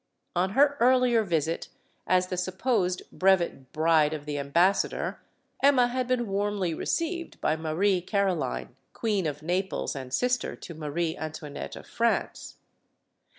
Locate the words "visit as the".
1.21-2.35